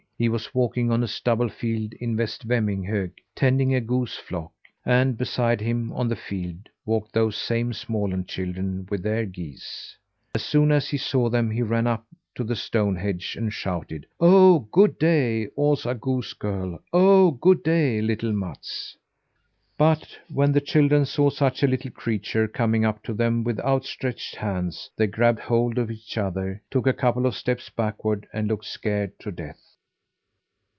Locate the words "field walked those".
6.15-7.35